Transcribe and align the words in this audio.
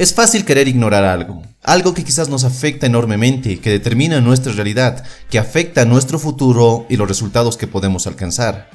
Es 0.00 0.14
fácil 0.14 0.46
querer 0.46 0.66
ignorar 0.66 1.04
algo, 1.04 1.42
algo 1.62 1.92
que 1.92 2.04
quizás 2.04 2.30
nos 2.30 2.44
afecta 2.44 2.86
enormemente, 2.86 3.60
que 3.60 3.68
determina 3.68 4.22
nuestra 4.22 4.50
realidad, 4.50 5.04
que 5.28 5.38
afecta 5.38 5.84
nuestro 5.84 6.18
futuro 6.18 6.86
y 6.88 6.96
los 6.96 7.06
resultados 7.06 7.58
que 7.58 7.66
podemos 7.66 8.06
alcanzar. 8.06 8.70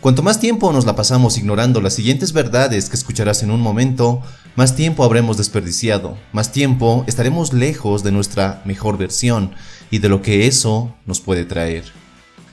Cuanto 0.00 0.22
más 0.22 0.40
tiempo 0.40 0.72
nos 0.72 0.86
la 0.86 0.96
pasamos 0.96 1.36
ignorando 1.36 1.82
las 1.82 1.92
siguientes 1.92 2.32
verdades 2.32 2.88
que 2.88 2.96
escucharás 2.96 3.42
en 3.42 3.50
un 3.50 3.60
momento, 3.60 4.22
más 4.56 4.74
tiempo 4.74 5.04
habremos 5.04 5.36
desperdiciado, 5.36 6.16
más 6.32 6.50
tiempo 6.50 7.04
estaremos 7.06 7.52
lejos 7.52 8.02
de 8.02 8.12
nuestra 8.12 8.62
mejor 8.64 8.96
versión 8.96 9.52
y 9.90 9.98
de 9.98 10.08
lo 10.08 10.22
que 10.22 10.46
eso 10.46 10.94
nos 11.04 11.20
puede 11.20 11.44
traer. 11.44 11.84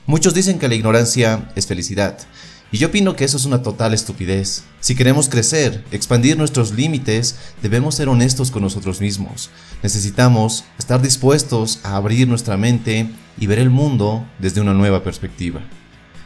Muchos 0.04 0.34
dicen 0.34 0.58
que 0.58 0.68
la 0.68 0.74
ignorancia 0.74 1.48
es 1.56 1.66
felicidad, 1.66 2.18
y 2.70 2.78
yo 2.78 2.88
opino 2.88 3.16
que 3.16 3.24
eso 3.24 3.36
es 3.36 3.44
una 3.44 3.62
total 3.62 3.94
estupidez. 3.94 4.64
Si 4.80 4.94
queremos 4.94 5.28
crecer, 5.28 5.84
expandir 5.90 6.36
nuestros 6.36 6.72
límites, 6.72 7.36
debemos 7.62 7.94
ser 7.94 8.08
honestos 8.08 8.50
con 8.50 8.62
nosotros 8.62 9.00
mismos. 9.00 9.50
Necesitamos 9.82 10.64
estar 10.78 11.00
dispuestos 11.00 11.80
a 11.82 11.96
abrir 11.96 12.28
nuestra 12.28 12.56
mente 12.56 13.10
y 13.38 13.46
ver 13.46 13.58
el 13.58 13.70
mundo 13.70 14.26
desde 14.38 14.60
una 14.60 14.74
nueva 14.74 15.02
perspectiva. 15.02 15.60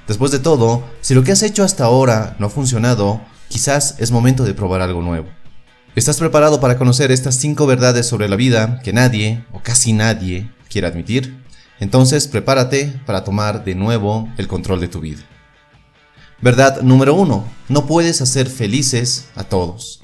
Después 0.08 0.32
de 0.32 0.40
todo, 0.40 0.82
si 1.00 1.14
lo 1.14 1.22
que 1.22 1.32
has 1.32 1.42
hecho 1.42 1.62
hasta 1.62 1.84
ahora 1.84 2.34
no 2.38 2.46
ha 2.46 2.50
funcionado, 2.50 3.20
quizás 3.48 3.94
es 3.98 4.10
momento 4.10 4.44
de 4.44 4.54
probar 4.54 4.80
algo 4.80 5.00
nuevo. 5.00 5.28
¿Estás 5.94 6.16
preparado 6.16 6.58
para 6.58 6.78
conocer 6.78 7.12
estas 7.12 7.36
5 7.36 7.66
verdades 7.66 8.06
sobre 8.06 8.28
la 8.28 8.36
vida 8.36 8.80
que 8.82 8.92
nadie, 8.92 9.44
o 9.52 9.60
casi 9.60 9.92
nadie, 9.92 10.50
quiere 10.68 10.88
admitir? 10.88 11.36
Entonces 11.78 12.26
prepárate 12.28 13.00
para 13.06 13.24
tomar 13.24 13.64
de 13.64 13.74
nuevo 13.74 14.28
el 14.38 14.48
control 14.48 14.80
de 14.80 14.88
tu 14.88 15.00
vida. 15.00 15.22
Verdad 16.42 16.82
número 16.82 17.14
1. 17.14 17.44
No 17.68 17.86
puedes 17.86 18.20
hacer 18.20 18.50
felices 18.50 19.26
a 19.36 19.44
todos. 19.44 20.00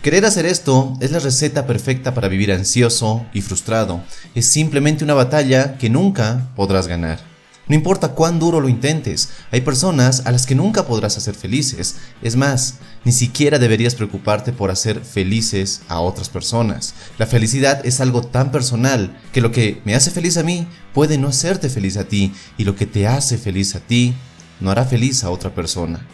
Querer 0.00 0.24
hacer 0.24 0.46
esto 0.46 0.94
es 1.00 1.10
la 1.10 1.18
receta 1.18 1.66
perfecta 1.66 2.14
para 2.14 2.28
vivir 2.28 2.50
ansioso 2.50 3.26
y 3.34 3.42
frustrado. 3.42 4.02
Es 4.34 4.46
simplemente 4.46 5.04
una 5.04 5.12
batalla 5.12 5.76
que 5.76 5.90
nunca 5.90 6.50
podrás 6.56 6.88
ganar. 6.88 7.20
No 7.68 7.74
importa 7.74 8.08
cuán 8.08 8.38
duro 8.38 8.58
lo 8.60 8.70
intentes, 8.70 9.28
hay 9.50 9.60
personas 9.60 10.22
a 10.24 10.32
las 10.32 10.46
que 10.46 10.54
nunca 10.54 10.86
podrás 10.86 11.18
hacer 11.18 11.34
felices. 11.34 11.96
Es 12.22 12.36
más, 12.36 12.76
ni 13.04 13.12
siquiera 13.12 13.58
deberías 13.58 13.94
preocuparte 13.94 14.52
por 14.52 14.70
hacer 14.70 14.98
felices 15.04 15.82
a 15.88 16.00
otras 16.00 16.30
personas. 16.30 16.94
La 17.18 17.26
felicidad 17.26 17.84
es 17.84 18.00
algo 18.00 18.22
tan 18.22 18.50
personal 18.50 19.20
que 19.32 19.42
lo 19.42 19.52
que 19.52 19.82
me 19.84 19.94
hace 19.94 20.10
feliz 20.10 20.38
a 20.38 20.42
mí 20.42 20.66
puede 20.94 21.18
no 21.18 21.28
hacerte 21.28 21.68
feliz 21.68 21.98
a 21.98 22.04
ti 22.04 22.32
y 22.56 22.64
lo 22.64 22.76
que 22.76 22.86
te 22.86 23.06
hace 23.06 23.36
feliz 23.36 23.74
a 23.74 23.80
ti 23.80 24.14
no 24.62 24.70
hará 24.70 24.84
feliz 24.84 25.24
a 25.24 25.30
otra 25.30 25.54
persona. 25.54 26.06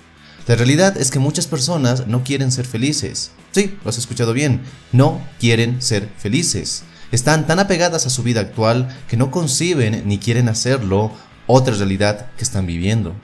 La 0.47 0.57
realidad 0.57 0.97
es 0.97 1.11
que 1.11 1.19
muchas 1.19 1.47
personas 1.47 2.07
no 2.07 2.25
quieren 2.25 2.51
ser 2.51 2.67
felices. 2.67 3.33
Sí, 3.53 3.77
lo 3.85 3.91
has 3.91 3.99
escuchado 3.99 4.33
bien, 4.33 4.63
no 4.93 5.21
quieren 5.39 5.83
ser 5.83 6.09
felices. 6.17 6.85
Están 7.13 7.47
tan 7.47 7.59
apegadas 7.59 8.07
a 8.07 8.11
su 8.11 8.23
vida 8.23 8.41
actual 8.41 8.89
que 9.09 9.19
no 9.19 9.31
conciben 9.31 10.03
ni 10.07 10.19
quieren 10.19 10.49
hacerlo 10.49 11.13
otra 11.47 11.75
realidad 11.75 12.31
que 12.37 12.45
están 12.45 12.67
viviendo. 12.67 13.15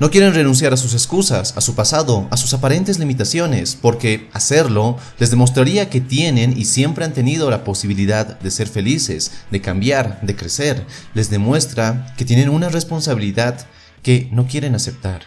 No 0.00 0.10
quieren 0.10 0.34
renunciar 0.34 0.72
a 0.72 0.76
sus 0.76 0.92
excusas, 0.92 1.56
a 1.56 1.60
su 1.60 1.74
pasado, 1.74 2.26
a 2.30 2.36
sus 2.36 2.52
aparentes 2.52 2.98
limitaciones, 2.98 3.78
porque 3.80 4.28
hacerlo 4.32 4.98
les 5.18 5.30
demostraría 5.30 5.88
que 5.88 6.00
tienen 6.00 6.58
y 6.58 6.64
siempre 6.64 7.04
han 7.04 7.12
tenido 7.12 7.48
la 7.48 7.62
posibilidad 7.62 8.38
de 8.40 8.50
ser 8.50 8.68
felices, 8.68 9.30
de 9.52 9.60
cambiar, 9.60 10.20
de 10.22 10.34
crecer. 10.34 10.84
Les 11.14 11.30
demuestra 11.30 12.12
que 12.16 12.24
tienen 12.24 12.48
una 12.48 12.70
responsabilidad 12.70 13.66
que 14.04 14.28
no 14.30 14.46
quieren 14.46 14.76
aceptar. 14.76 15.22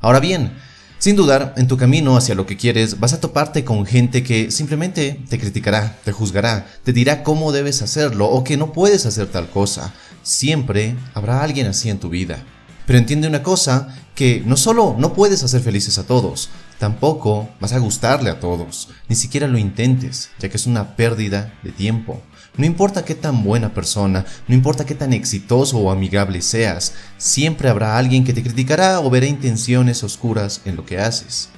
Ahora 0.00 0.20
bien, 0.20 0.52
sin 0.98 1.16
dudar, 1.16 1.54
en 1.56 1.68
tu 1.68 1.76
camino 1.76 2.16
hacia 2.16 2.34
lo 2.34 2.44
que 2.44 2.56
quieres 2.56 3.00
vas 3.00 3.14
a 3.14 3.20
toparte 3.20 3.64
con 3.64 3.86
gente 3.86 4.22
que 4.22 4.50
simplemente 4.50 5.20
te 5.30 5.38
criticará, 5.38 5.96
te 6.04 6.12
juzgará, 6.12 6.66
te 6.82 6.92
dirá 6.92 7.22
cómo 7.22 7.52
debes 7.52 7.80
hacerlo 7.82 8.26
o 8.26 8.44
que 8.44 8.56
no 8.56 8.72
puedes 8.72 9.06
hacer 9.06 9.28
tal 9.28 9.48
cosa. 9.48 9.94
Siempre 10.22 10.96
habrá 11.14 11.42
alguien 11.42 11.68
así 11.68 11.88
en 11.88 12.00
tu 12.00 12.10
vida. 12.10 12.44
Pero 12.84 12.98
entiende 12.98 13.28
una 13.28 13.42
cosa, 13.42 13.96
que 14.14 14.42
no 14.44 14.56
solo 14.56 14.96
no 14.98 15.12
puedes 15.12 15.44
hacer 15.44 15.60
felices 15.60 15.98
a 15.98 16.06
todos, 16.06 16.48
tampoco 16.78 17.48
vas 17.60 17.72
a 17.72 17.78
gustarle 17.78 18.30
a 18.30 18.40
todos. 18.40 18.88
Ni 19.08 19.14
siquiera 19.14 19.46
lo 19.46 19.58
intentes, 19.58 20.30
ya 20.40 20.48
que 20.48 20.56
es 20.56 20.66
una 20.66 20.96
pérdida 20.96 21.54
de 21.62 21.70
tiempo. 21.70 22.20
No 22.58 22.66
importa 22.66 23.04
qué 23.04 23.14
tan 23.14 23.44
buena 23.44 23.72
persona, 23.72 24.26
no 24.48 24.54
importa 24.54 24.84
qué 24.84 24.96
tan 24.96 25.12
exitoso 25.12 25.78
o 25.78 25.92
amigable 25.92 26.42
seas, 26.42 26.92
siempre 27.16 27.68
habrá 27.68 27.96
alguien 27.96 28.24
que 28.24 28.32
te 28.32 28.42
criticará 28.42 28.98
o 28.98 29.08
verá 29.08 29.26
intenciones 29.26 30.02
oscuras 30.02 30.60
en 30.64 30.74
lo 30.74 30.84
que 30.84 30.98
haces. 30.98 31.50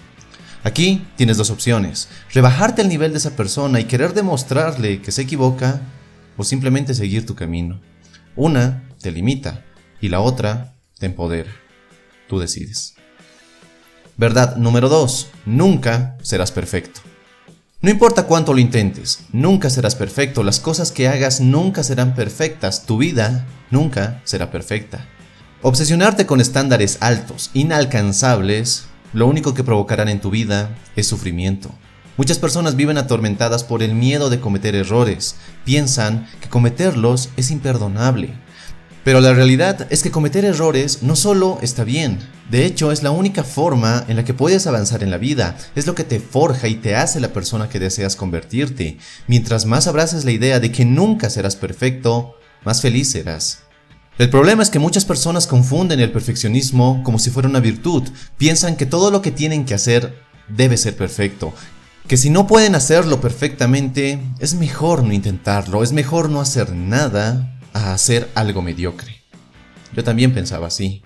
Aquí 0.63 1.07
tienes 1.17 1.39
dos 1.39 1.49
opciones, 1.49 2.09
rebajarte 2.35 2.83
al 2.83 2.91
nivel 2.91 3.13
de 3.13 3.19
esa 3.19 3.35
persona 3.35 3.81
y 3.81 3.85
querer 3.85 4.13
demostrarle 4.13 5.01
que 5.01 5.11
se 5.11 5.23
equivoca 5.23 5.81
o 6.37 6.45
simplemente 6.45 6.93
seguir 6.93 7.25
tu 7.25 7.35
camino. 7.35 7.81
Una 8.37 8.85
te 9.01 9.11
limita 9.11 9.65
y 10.03 10.11
la 10.11 10.21
otra 10.21 10.75
te 10.99 11.07
empodera. 11.07 11.51
Tú 12.29 12.39
decides. 12.39 12.95
Verdad 14.19 14.57
número 14.57 14.91
2. 14.91 15.29
Nunca 15.47 16.19
serás 16.21 16.53
perfecto. 16.53 17.01
No 17.83 17.89
importa 17.89 18.25
cuánto 18.25 18.53
lo 18.53 18.59
intentes, 18.59 19.21
nunca 19.33 19.71
serás 19.71 19.95
perfecto, 19.95 20.43
las 20.43 20.61
cosas 20.61 20.93
que 20.93 21.09
hagas 21.09 21.41
nunca 21.41 21.83
serán 21.83 22.15
perfectas, 22.15 22.85
tu 22.85 22.99
vida 22.99 23.47
nunca 23.71 24.21
será 24.25 24.51
perfecta. 24.51 25.07
Obsesionarte 25.63 26.27
con 26.27 26.43
estándares 26.43 26.99
altos, 27.01 27.49
inalcanzables, 27.55 28.85
lo 29.15 29.27
único 29.27 29.55
que 29.55 29.65
provocarán 29.65 30.11
en 30.11 30.21
tu 30.21 30.29
vida 30.29 30.77
es 30.95 31.07
sufrimiento. 31.07 31.71
Muchas 32.19 32.39
personas 32.39 32.77
viven 32.77 32.99
atormentadas 32.99 33.65
por 33.65 33.83
el 33.83 33.95
miedo 33.95 34.29
de 34.29 34.41
cometer 34.41 34.75
errores, 34.75 35.37
piensan 35.65 36.29
que 36.43 36.51
cometerlos 36.51 37.31
es 37.39 37.51
imperdonable, 37.51 38.35
pero 39.05 39.21
la 39.21 39.33
realidad 39.33 39.87
es 39.91 40.03
que 40.03 40.11
cometer 40.11 40.45
errores 40.45 41.03
no 41.03 41.17
solo 41.17 41.59
está 41.63 41.85
bien, 41.85 42.19
de 42.51 42.67
hecho 42.67 42.93
es 42.93 43.03
la 43.03 43.11
única 43.11 43.45
forma 43.45 44.05
en 44.09 44.17
la 44.17 44.25
que 44.25 44.35
puedes 44.35 44.67
avanzar 44.67 45.03
en 45.03 45.11
la 45.11 45.19
vida, 45.19 45.57
es 45.75 45.87
lo 45.87 45.95
que 45.95 46.05
te 46.05 46.21
forja 46.21 46.69
y 46.69 46.75
te 46.75 46.97
hace 46.97 47.21
la 47.21 47.33
persona 47.33 47.69
que 47.69 47.79
deseas 47.79 48.17
convertirte. 48.17 48.99
Mientras 49.27 49.67
más 49.67 49.87
abraces 49.87 50.25
la 50.25 50.33
idea 50.33 50.61
de 50.61 50.71
que 50.71 50.85
nunca 50.85 51.31
serás 51.31 51.57
perfecto, 51.57 52.35
más 52.65 52.83
feliz 52.83 53.11
serás. 53.11 53.61
El 54.19 54.29
problema 54.29 54.63
es 54.63 54.69
que 54.69 54.79
muchas 54.79 55.07
personas 55.07 55.47
confunden 55.47 56.01
el 56.01 56.13
perfeccionismo 56.13 57.03
como 57.03 57.19
si 57.19 57.31
fuera 57.31 57.49
una 57.49 57.61
virtud, 57.61 58.03
piensan 58.37 58.77
que 58.77 58.85
todo 58.85 59.11
lo 59.11 59.23
que 59.23 59.31
tienen 59.31 59.65
que 59.65 59.75
hacer 59.75 60.15
debe 60.49 60.77
ser 60.77 60.95
perfecto, 60.95 61.55
que 62.07 62.17
si 62.19 62.29
no 62.29 62.47
pueden 62.47 62.75
hacerlo 62.75 63.21
perfectamente, 63.21 64.21
es 64.41 64.55
mejor 64.55 65.05
no 65.05 65.15
intentarlo, 65.15 65.83
es 65.83 65.93
mejor 65.93 66.29
no 66.29 66.41
hacer 66.41 66.75
nada 66.75 67.60
a 67.73 67.93
hacer 67.93 68.31
algo 68.35 68.63
mediocre. 68.63 69.23
Yo 69.95 70.05
también 70.05 70.33
pensaba 70.33 70.67
así. 70.67 71.03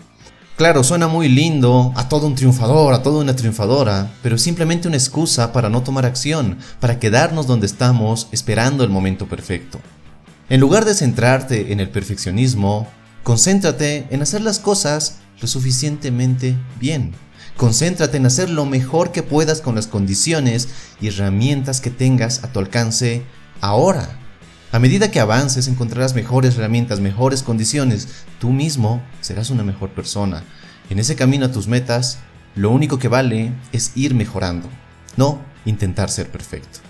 Claro, 0.56 0.84
suena 0.84 1.08
muy 1.08 1.28
lindo, 1.28 1.92
a 1.96 2.08
todo 2.08 2.28
un 2.28 2.36
triunfador, 2.36 2.94
a 2.94 3.02
toda 3.02 3.22
una 3.22 3.34
triunfadora, 3.34 4.12
pero 4.22 4.38
simplemente 4.38 4.86
una 4.86 4.96
excusa 4.96 5.52
para 5.52 5.68
no 5.68 5.82
tomar 5.82 6.06
acción, 6.06 6.58
para 6.78 7.00
quedarnos 7.00 7.48
donde 7.48 7.66
estamos 7.66 8.28
esperando 8.30 8.84
el 8.84 8.90
momento 8.90 9.26
perfecto. 9.26 9.80
En 10.48 10.60
lugar 10.60 10.84
de 10.84 10.94
centrarte 10.94 11.72
en 11.72 11.80
el 11.80 11.90
perfeccionismo, 11.90 12.86
concéntrate 13.24 14.06
en 14.10 14.22
hacer 14.22 14.42
las 14.42 14.60
cosas 14.60 15.16
lo 15.40 15.48
suficientemente 15.48 16.56
bien. 16.78 17.14
Concéntrate 17.56 18.16
en 18.18 18.26
hacer 18.26 18.48
lo 18.48 18.64
mejor 18.64 19.10
que 19.10 19.24
puedas 19.24 19.60
con 19.60 19.74
las 19.74 19.88
condiciones 19.88 20.68
y 21.00 21.08
herramientas 21.08 21.80
que 21.80 21.90
tengas 21.90 22.44
a 22.44 22.52
tu 22.52 22.60
alcance 22.60 23.22
ahora. 23.60 24.20
A 24.74 24.80
medida 24.80 25.12
que 25.12 25.20
avances 25.20 25.68
encontrarás 25.68 26.16
mejores 26.16 26.56
herramientas, 26.56 26.98
mejores 26.98 27.44
condiciones. 27.44 28.08
Tú 28.40 28.50
mismo 28.50 29.00
serás 29.20 29.50
una 29.50 29.62
mejor 29.62 29.90
persona. 29.90 30.42
En 30.90 30.98
ese 30.98 31.14
camino 31.14 31.46
a 31.46 31.52
tus 31.52 31.68
metas, 31.68 32.18
lo 32.56 32.70
único 32.72 32.98
que 32.98 33.06
vale 33.06 33.52
es 33.70 33.92
ir 33.94 34.16
mejorando, 34.16 34.68
no 35.16 35.40
intentar 35.64 36.10
ser 36.10 36.28
perfecto. 36.28 36.80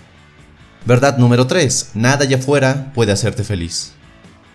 Verdad 0.87 1.19
número 1.19 1.45
3. 1.45 1.91
Nada 1.93 2.23
allá 2.23 2.37
afuera 2.37 2.91
puede 2.95 3.11
hacerte 3.11 3.43
feliz. 3.43 3.91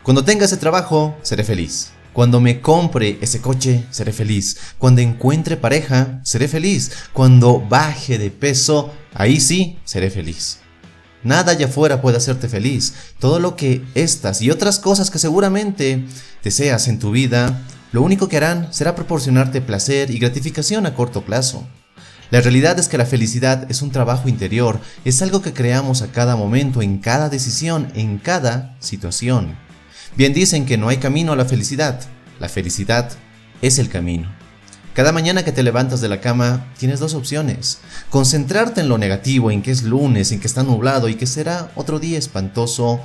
Cuando 0.02 0.24
tenga 0.24 0.46
ese 0.46 0.56
trabajo, 0.56 1.16
seré 1.22 1.44
feliz. 1.44 1.92
Cuando 2.12 2.40
me 2.40 2.60
compre 2.60 3.16
ese 3.20 3.40
coche, 3.40 3.86
seré 3.92 4.12
feliz. 4.12 4.58
Cuando 4.76 5.02
encuentre 5.02 5.56
pareja, 5.56 6.20
seré 6.24 6.48
feliz. 6.48 6.90
Cuando 7.12 7.60
baje 7.60 8.18
de 8.18 8.32
peso, 8.32 8.92
ahí 9.14 9.38
sí, 9.38 9.78
seré 9.84 10.10
feliz. 10.10 10.59
Nada 11.22 11.52
allá 11.52 11.66
afuera 11.66 12.00
puede 12.00 12.16
hacerte 12.16 12.48
feliz. 12.48 12.94
Todo 13.18 13.40
lo 13.40 13.56
que 13.56 13.84
estas 13.94 14.40
y 14.40 14.50
otras 14.50 14.78
cosas 14.78 15.10
que 15.10 15.18
seguramente 15.18 16.06
deseas 16.42 16.88
en 16.88 16.98
tu 16.98 17.10
vida, 17.10 17.62
lo 17.92 18.02
único 18.02 18.28
que 18.28 18.38
harán 18.38 18.72
será 18.72 18.94
proporcionarte 18.94 19.60
placer 19.60 20.10
y 20.10 20.18
gratificación 20.18 20.86
a 20.86 20.94
corto 20.94 21.22
plazo. 21.22 21.66
La 22.30 22.40
realidad 22.40 22.78
es 22.78 22.88
que 22.88 22.96
la 22.96 23.06
felicidad 23.06 23.68
es 23.70 23.82
un 23.82 23.90
trabajo 23.90 24.28
interior, 24.28 24.80
es 25.04 25.20
algo 25.20 25.42
que 25.42 25.52
creamos 25.52 26.00
a 26.00 26.12
cada 26.12 26.36
momento, 26.36 26.80
en 26.80 26.98
cada 26.98 27.28
decisión, 27.28 27.90
en 27.94 28.18
cada 28.18 28.76
situación. 28.78 29.56
Bien 30.16 30.32
dicen 30.32 30.64
que 30.64 30.78
no 30.78 30.88
hay 30.88 30.98
camino 30.98 31.32
a 31.32 31.36
la 31.36 31.44
felicidad, 31.44 32.00
la 32.38 32.48
felicidad 32.48 33.10
es 33.62 33.78
el 33.80 33.88
camino. 33.88 34.39
Cada 34.94 35.12
mañana 35.12 35.44
que 35.44 35.52
te 35.52 35.62
levantas 35.62 36.00
de 36.00 36.08
la 36.08 36.20
cama 36.20 36.66
tienes 36.76 36.98
dos 36.98 37.14
opciones. 37.14 37.78
Concentrarte 38.10 38.80
en 38.80 38.88
lo 38.88 38.98
negativo, 38.98 39.50
en 39.50 39.62
que 39.62 39.70
es 39.70 39.84
lunes, 39.84 40.32
en 40.32 40.40
que 40.40 40.48
está 40.48 40.64
nublado 40.64 41.08
y 41.08 41.14
que 41.14 41.26
será 41.26 41.70
otro 41.76 42.00
día 42.00 42.18
espantoso. 42.18 43.00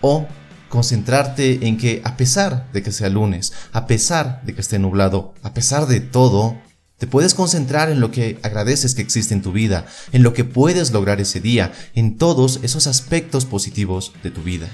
O 0.00 0.26
concentrarte 0.68 1.66
en 1.66 1.76
que 1.76 2.00
a 2.04 2.16
pesar 2.16 2.70
de 2.72 2.82
que 2.82 2.92
sea 2.92 3.08
lunes, 3.08 3.52
a 3.72 3.86
pesar 3.86 4.42
de 4.44 4.54
que 4.54 4.60
esté 4.60 4.78
nublado, 4.78 5.34
a 5.42 5.54
pesar 5.54 5.86
de 5.86 6.00
todo, 6.00 6.56
te 6.98 7.06
puedes 7.06 7.34
concentrar 7.34 7.90
en 7.90 8.00
lo 8.00 8.10
que 8.10 8.38
agradeces 8.42 8.94
que 8.94 9.02
existe 9.02 9.34
en 9.34 9.42
tu 9.42 9.52
vida, 9.52 9.86
en 10.12 10.22
lo 10.22 10.32
que 10.32 10.44
puedes 10.44 10.92
lograr 10.92 11.20
ese 11.20 11.40
día, 11.40 11.72
en 11.94 12.16
todos 12.16 12.60
esos 12.62 12.86
aspectos 12.86 13.44
positivos 13.44 14.12
de 14.22 14.30
tu 14.30 14.42
vida. 14.42 14.68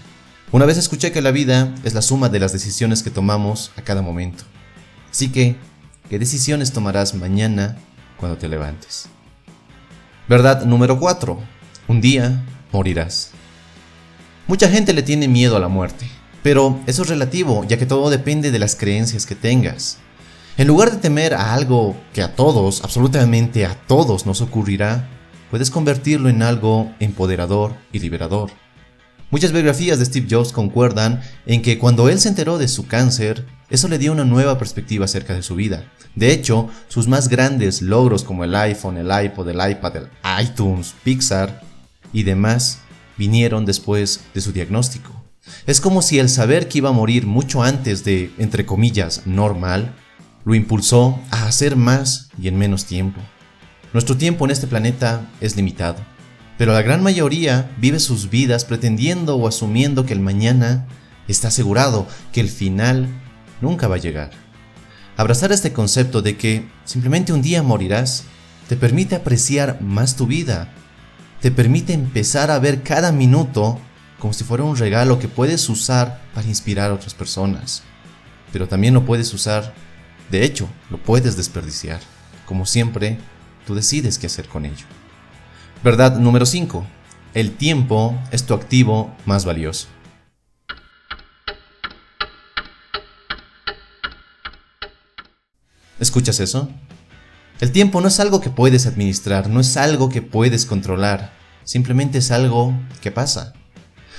Una 0.52 0.66
vez 0.66 0.76
escuché 0.76 1.12
que 1.12 1.22
la 1.22 1.32
vida 1.32 1.74
es 1.82 1.94
la 1.94 2.02
suma 2.02 2.28
de 2.28 2.38
las 2.38 2.52
decisiones 2.52 3.02
que 3.02 3.10
tomamos 3.10 3.72
a 3.76 3.82
cada 3.82 4.02
momento. 4.02 4.44
Así 5.10 5.30
que 5.30 5.56
¿Qué 6.12 6.18
decisiones 6.18 6.72
tomarás 6.72 7.14
mañana 7.14 7.78
cuando 8.18 8.36
te 8.36 8.46
levantes? 8.46 9.06
Verdad 10.28 10.66
número 10.66 11.00
4. 11.00 11.40
Un 11.88 12.02
día 12.02 12.44
morirás. 12.70 13.30
Mucha 14.46 14.68
gente 14.68 14.92
le 14.92 15.02
tiene 15.02 15.26
miedo 15.26 15.56
a 15.56 15.58
la 15.58 15.68
muerte, 15.68 16.06
pero 16.42 16.78
eso 16.86 17.00
es 17.00 17.08
relativo, 17.08 17.64
ya 17.64 17.78
que 17.78 17.86
todo 17.86 18.10
depende 18.10 18.50
de 18.50 18.58
las 18.58 18.76
creencias 18.76 19.24
que 19.24 19.34
tengas. 19.34 20.00
En 20.58 20.66
lugar 20.66 20.90
de 20.90 20.98
temer 20.98 21.32
a 21.32 21.54
algo 21.54 21.96
que 22.12 22.20
a 22.20 22.36
todos, 22.36 22.84
absolutamente 22.84 23.64
a 23.64 23.74
todos 23.74 24.26
nos 24.26 24.42
ocurrirá, 24.42 25.08
puedes 25.50 25.70
convertirlo 25.70 26.28
en 26.28 26.42
algo 26.42 26.92
empoderador 27.00 27.72
y 27.90 28.00
liberador. 28.00 28.50
Muchas 29.30 29.52
biografías 29.52 29.98
de 29.98 30.04
Steve 30.04 30.26
Jobs 30.28 30.52
concuerdan 30.52 31.22
en 31.46 31.62
que 31.62 31.78
cuando 31.78 32.10
él 32.10 32.20
se 32.20 32.28
enteró 32.28 32.58
de 32.58 32.68
su 32.68 32.86
cáncer, 32.86 33.46
eso 33.72 33.88
le 33.88 33.98
dio 33.98 34.12
una 34.12 34.24
nueva 34.24 34.58
perspectiva 34.58 35.04
acerca 35.06 35.34
de 35.34 35.42
su 35.42 35.54
vida. 35.56 35.84
De 36.14 36.32
hecho, 36.32 36.68
sus 36.88 37.08
más 37.08 37.28
grandes 37.28 37.82
logros 37.82 38.22
como 38.22 38.44
el 38.44 38.54
iPhone, 38.54 38.98
el 38.98 39.10
iPod, 39.24 39.48
el 39.48 39.70
iPad, 39.70 39.96
el 39.96 40.08
iTunes, 40.44 40.94
Pixar 41.02 41.62
y 42.12 42.22
demás 42.22 42.78
vinieron 43.16 43.66
después 43.66 44.20
de 44.34 44.40
su 44.40 44.52
diagnóstico. 44.52 45.10
Es 45.66 45.80
como 45.80 46.02
si 46.02 46.18
el 46.18 46.28
saber 46.28 46.68
que 46.68 46.78
iba 46.78 46.90
a 46.90 46.92
morir 46.92 47.26
mucho 47.26 47.62
antes 47.62 48.04
de, 48.04 48.32
entre 48.38 48.64
comillas, 48.64 49.22
normal, 49.26 49.94
lo 50.44 50.54
impulsó 50.54 51.18
a 51.30 51.46
hacer 51.46 51.74
más 51.74 52.28
y 52.40 52.48
en 52.48 52.58
menos 52.58 52.84
tiempo. 52.84 53.20
Nuestro 53.92 54.16
tiempo 54.16 54.44
en 54.44 54.52
este 54.52 54.66
planeta 54.66 55.28
es 55.40 55.56
limitado 55.56 56.12
pero 56.62 56.74
la 56.74 56.82
gran 56.82 57.02
mayoría 57.02 57.70
vive 57.78 57.98
sus 57.98 58.30
vidas 58.30 58.64
pretendiendo 58.64 59.34
o 59.34 59.48
asumiendo 59.48 60.06
que 60.06 60.12
el 60.12 60.20
mañana 60.20 60.86
está 61.26 61.48
asegurado, 61.48 62.06
que 62.32 62.40
el 62.40 62.48
final 62.48 63.08
nunca 63.62 63.88
va 63.88 63.94
a 63.96 64.00
llegar. 64.00 64.30
Abrazar 65.16 65.52
este 65.52 65.72
concepto 65.72 66.20
de 66.20 66.36
que 66.36 66.68
simplemente 66.84 67.32
un 67.32 67.40
día 67.40 67.62
morirás 67.62 68.24
te 68.68 68.76
permite 68.76 69.14
apreciar 69.14 69.80
más 69.80 70.16
tu 70.16 70.26
vida, 70.26 70.68
te 71.40 71.50
permite 71.50 71.92
empezar 71.92 72.50
a 72.50 72.58
ver 72.58 72.82
cada 72.82 73.12
minuto 73.12 73.78
como 74.18 74.32
si 74.32 74.44
fuera 74.44 74.64
un 74.64 74.76
regalo 74.76 75.18
que 75.18 75.28
puedes 75.28 75.68
usar 75.68 76.20
para 76.34 76.46
inspirar 76.46 76.90
a 76.90 76.94
otras 76.94 77.14
personas, 77.14 77.82
pero 78.52 78.68
también 78.68 78.94
lo 78.94 79.04
puedes 79.04 79.32
usar, 79.34 79.74
de 80.30 80.44
hecho, 80.44 80.68
lo 80.90 80.98
puedes 80.98 81.36
desperdiciar. 81.36 82.00
Como 82.46 82.64
siempre, 82.64 83.18
tú 83.66 83.74
decides 83.74 84.18
qué 84.18 84.26
hacer 84.26 84.46
con 84.46 84.64
ello. 84.64 84.86
Verdad 85.82 86.18
número 86.18 86.46
5. 86.46 86.86
El 87.34 87.52
tiempo 87.52 88.16
es 88.30 88.44
tu 88.44 88.54
activo 88.54 89.14
más 89.26 89.44
valioso. 89.44 89.88
¿Escuchas 96.02 96.40
eso? 96.40 96.68
El 97.60 97.70
tiempo 97.70 98.00
no 98.00 98.08
es 98.08 98.18
algo 98.18 98.40
que 98.40 98.50
puedes 98.50 98.86
administrar, 98.86 99.48
no 99.48 99.60
es 99.60 99.76
algo 99.76 100.08
que 100.08 100.20
puedes 100.20 100.66
controlar, 100.66 101.32
simplemente 101.62 102.18
es 102.18 102.32
algo 102.32 102.74
que 103.00 103.12
pasa. 103.12 103.52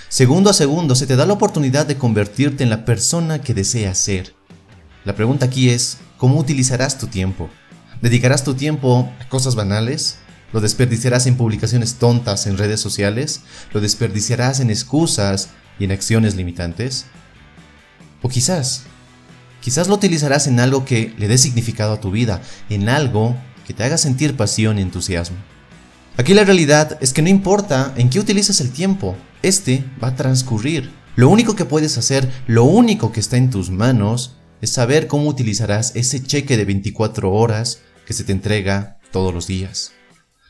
Segundo 0.07 0.50
a 0.50 0.53
segundo 0.53 0.95
se 0.95 1.07
te 1.07 1.18
da 1.18 1.25
la 1.25 1.33
oportunidad 1.33 1.85
de 1.85 1.97
convertirte 1.97 2.63
en 2.63 2.69
la 2.69 2.85
persona 2.85 3.41
que 3.41 3.53
deseas 3.53 3.97
ser. 3.97 4.33
La 5.03 5.13
pregunta 5.13 5.47
aquí 5.47 5.71
es, 5.71 5.97
¿cómo 6.15 6.39
utilizarás 6.39 6.97
tu 6.97 7.07
tiempo? 7.07 7.50
¿Dedicarás 8.01 8.45
tu 8.45 8.53
tiempo 8.53 9.12
a 9.19 9.27
cosas 9.27 9.56
banales? 9.56 10.19
¿Lo 10.53 10.62
desperdiciarás 10.62 11.27
en 11.27 11.36
publicaciones 11.36 11.95
tontas 11.95 12.47
en 12.47 12.57
redes 12.57 12.79
sociales? 12.79 13.41
¿Lo 13.74 13.81
desperdiciarás 13.81 14.62
en 14.62 14.69
excusas 14.69 15.50
y 15.79 15.83
en 15.83 15.91
acciones 15.91 16.36
limitantes? 16.36 17.07
O 18.21 18.29
quizás, 18.29 18.83
quizás 19.63 19.88
lo 19.88 19.95
utilizarás 19.95 20.48
en 20.48 20.60
algo 20.60 20.83
que 20.83 21.13
le 21.18 21.30
dé 21.30 21.38
significado 21.38 21.94
a 21.94 22.01
tu 22.01 22.12
vida, 22.12 22.42
en 22.69 22.89
algo 22.89 23.38
que 23.65 23.74
te 23.74 23.83
haga 23.83 23.98
sentir 23.98 24.36
pasión 24.36 24.77
y 24.77 24.81
entusiasmo. 24.81 25.38
Aquí 26.18 26.33
la 26.33 26.44
realidad 26.44 26.98
es 27.00 27.13
que 27.13 27.21
no 27.21 27.30
importa 27.30 27.94
en 27.95 28.10
qué 28.10 28.19
utilices 28.19 28.60
el 28.60 28.71
tiempo, 28.71 29.15
este 29.42 29.86
va 30.04 30.10
a 30.10 30.15
transcurrir. 30.15 30.92
Lo 31.15 31.30
único 31.30 31.56
que 31.56 31.63
puedes 31.63 31.98
hacer, 31.98 32.30
lo 32.45 32.65
único 32.65 33.13
que 33.13 33.21
está 33.21 33.38
en 33.38 33.50
tus 33.50 33.69
manos, 33.69 34.36
es 34.60 34.71
saber 34.71 35.07
cómo 35.07 35.27
utilizarás 35.27 35.95
ese 35.95 36.21
cheque 36.21 36.57
de 36.57 36.65
24 36.65 37.31
horas 37.31 37.80
que 38.06 38.13
se 38.13 38.25
te 38.25 38.33
entrega 38.33 39.00
todos 39.12 39.33
los 39.33 39.48
días. 39.48 39.94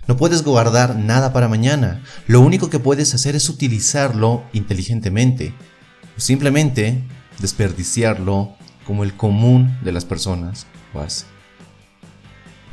No 0.07 0.17
puedes 0.17 0.43
guardar 0.43 0.95
nada 0.95 1.33
para 1.33 1.47
mañana. 1.47 2.03
Lo 2.27 2.41
único 2.41 2.69
que 2.69 2.79
puedes 2.79 3.13
hacer 3.13 3.35
es 3.35 3.47
utilizarlo 3.47 4.43
inteligentemente. 4.53 5.53
O 6.17 6.19
simplemente 6.19 7.03
desperdiciarlo 7.39 8.57
como 8.85 9.03
el 9.03 9.13
común 9.15 9.77
de 9.83 9.91
las 9.91 10.05
personas 10.05 10.65
lo 10.93 11.01
hace. 11.01 11.25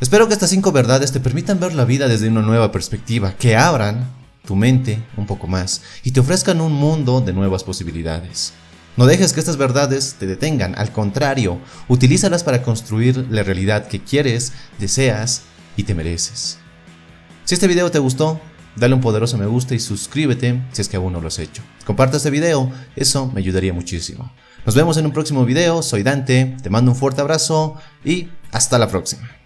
Espero 0.00 0.26
que 0.26 0.34
estas 0.34 0.50
cinco 0.50 0.72
verdades 0.72 1.12
te 1.12 1.20
permitan 1.20 1.60
ver 1.60 1.74
la 1.74 1.84
vida 1.84 2.08
desde 2.08 2.28
una 2.28 2.40
nueva 2.40 2.72
perspectiva, 2.72 3.34
que 3.36 3.56
abran 3.56 4.10
tu 4.46 4.56
mente 4.56 4.98
un 5.16 5.26
poco 5.26 5.46
más 5.46 5.82
y 6.02 6.12
te 6.12 6.20
ofrezcan 6.20 6.60
un 6.60 6.72
mundo 6.72 7.20
de 7.20 7.32
nuevas 7.32 7.64
posibilidades. 7.64 8.54
No 8.96 9.06
dejes 9.06 9.32
que 9.32 9.40
estas 9.40 9.56
verdades 9.56 10.16
te 10.18 10.26
detengan, 10.26 10.74
al 10.76 10.90
contrario, 10.90 11.58
utilízalas 11.88 12.44
para 12.44 12.62
construir 12.62 13.26
la 13.30 13.42
realidad 13.42 13.88
que 13.88 14.02
quieres, 14.02 14.52
deseas 14.78 15.42
y 15.76 15.84
te 15.84 15.94
mereces. 15.94 16.58
Si 17.44 17.54
este 17.54 17.68
video 17.68 17.90
te 17.90 17.98
gustó, 17.98 18.40
dale 18.76 18.94
un 18.94 19.00
poderoso 19.00 19.38
me 19.38 19.46
gusta 19.46 19.74
y 19.74 19.80
suscríbete 19.80 20.62
si 20.72 20.82
es 20.82 20.88
que 20.88 20.96
aún 20.96 21.12
no 21.12 21.20
lo 21.20 21.28
has 21.28 21.38
hecho. 21.38 21.62
Comparte 21.84 22.16
este 22.16 22.30
video, 22.30 22.70
eso 22.96 23.30
me 23.32 23.40
ayudaría 23.40 23.72
muchísimo. 23.72 24.32
Nos 24.70 24.76
vemos 24.76 24.96
en 24.98 25.06
un 25.06 25.10
próximo 25.10 25.44
video, 25.44 25.82
soy 25.82 26.04
Dante, 26.04 26.56
te 26.62 26.70
mando 26.70 26.92
un 26.92 26.96
fuerte 26.96 27.20
abrazo 27.20 27.74
y 28.04 28.28
hasta 28.52 28.78
la 28.78 28.86
próxima. 28.86 29.39